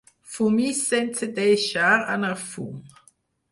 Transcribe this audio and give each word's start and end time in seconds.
Fumis 0.35 0.79
sense 0.93 1.27
deixar 1.35 1.93
anar 2.17 2.35
fum. 2.47 2.83